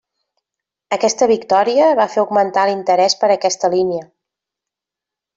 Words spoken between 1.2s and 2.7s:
victòria va fer augmentar